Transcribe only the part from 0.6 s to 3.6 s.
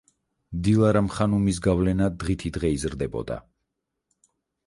დილარამ ხანუმის გავლენა დღითიდღე იზრდებოდა.